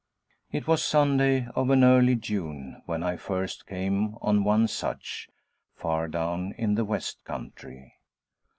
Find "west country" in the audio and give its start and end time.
6.85-7.93